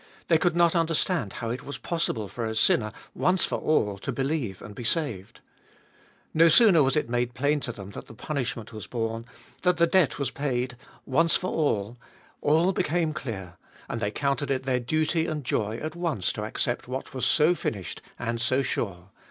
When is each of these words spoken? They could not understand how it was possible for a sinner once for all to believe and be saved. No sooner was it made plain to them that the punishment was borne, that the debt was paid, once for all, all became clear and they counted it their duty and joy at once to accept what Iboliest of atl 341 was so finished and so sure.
They 0.29 0.39
could 0.39 0.55
not 0.55 0.75
understand 0.75 1.33
how 1.33 1.51
it 1.51 1.61
was 1.63 1.77
possible 1.77 2.27
for 2.27 2.43
a 2.47 2.55
sinner 2.55 2.91
once 3.13 3.45
for 3.45 3.59
all 3.59 3.99
to 3.99 4.11
believe 4.11 4.59
and 4.59 4.73
be 4.73 4.83
saved. 4.83 5.41
No 6.33 6.47
sooner 6.47 6.81
was 6.81 6.95
it 6.95 7.07
made 7.07 7.35
plain 7.35 7.59
to 7.59 7.71
them 7.71 7.91
that 7.91 8.07
the 8.07 8.15
punishment 8.15 8.73
was 8.73 8.87
borne, 8.87 9.27
that 9.61 9.77
the 9.77 9.85
debt 9.85 10.17
was 10.17 10.31
paid, 10.31 10.75
once 11.05 11.35
for 11.37 11.51
all, 11.51 11.97
all 12.41 12.73
became 12.73 13.13
clear 13.13 13.57
and 13.87 14.01
they 14.01 14.09
counted 14.09 14.49
it 14.49 14.63
their 14.63 14.79
duty 14.79 15.27
and 15.27 15.43
joy 15.43 15.77
at 15.77 15.95
once 15.95 16.33
to 16.33 16.45
accept 16.45 16.87
what 16.87 17.05
Iboliest 17.05 17.09
of 17.09 17.09
atl 17.09 17.11
341 17.13 17.17
was 17.17 17.25
so 17.27 17.61
finished 17.61 18.01
and 18.17 18.41
so 18.41 18.63
sure. 18.63 19.09